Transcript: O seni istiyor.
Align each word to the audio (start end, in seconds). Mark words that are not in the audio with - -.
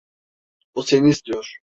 O 0.73 0.83
seni 0.83 1.09
istiyor. 1.09 1.59